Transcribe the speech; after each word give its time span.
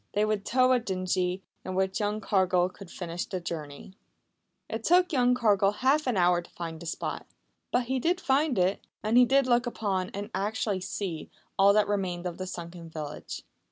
They 0.13 0.25
would 0.25 0.45
tow 0.45 0.71
a 0.71 0.79
dinghy, 0.79 1.43
in 1.63 1.75
which 1.75 1.99
young 1.99 2.21
Cargill 2.21 2.69
could 2.69 2.89
finish 2.89 3.27
the 3.27 3.39
journey. 3.39 3.93
It 4.67 4.83
took 4.83 5.13
young 5.13 5.35
Cargill 5.35 5.73
half 5.73 6.07
an 6.07 6.17
hour 6.17 6.41
to 6.41 6.49
find 6.49 6.79
the 6.79 6.87
spot. 6.87 7.27
But 7.71 7.83
he 7.83 7.99
did 7.99 8.19
find 8.19 8.57
it, 8.57 8.83
and 9.03 9.15
he 9.15 9.25
did 9.25 9.45
look 9.45 9.67
upon, 9.67 10.09
and 10.09 10.31
actually 10.33 10.81
see, 10.81 11.29
all 11.55 11.71
that 11.73 11.87
remained 11.87 12.25
of 12.25 12.39
the 12.39 12.47
sunken 12.47 12.89
village. 12.89 13.43